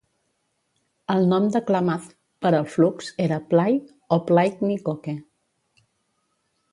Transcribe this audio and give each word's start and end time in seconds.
El 1.15 1.27
nom 1.33 1.43
de 1.55 1.61
Klamath 1.67 2.07
per 2.45 2.51
al 2.59 2.65
flux 2.75 3.11
era 3.25 3.39
"Plai" 3.51 3.77
o 4.17 4.19
"Plaikni 4.31 4.79
Koke". 4.89 5.15